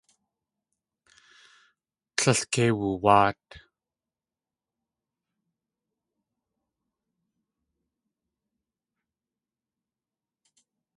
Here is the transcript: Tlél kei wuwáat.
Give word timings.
Tlél 2.17 2.41
kei 2.53 2.71
wuwáat. 2.79 3.45